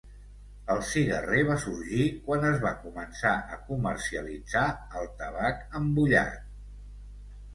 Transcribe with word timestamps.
El 0.75 0.79
cigarrer 0.91 1.41
va 1.49 1.57
sorgir 1.63 2.05
quan 2.29 2.47
es 2.51 2.57
va 2.63 2.71
començar 2.85 3.33
a 3.55 3.59
comercialitzar 3.67 4.65
el 5.01 5.07
tabac 5.21 5.63
embullat. 5.81 6.43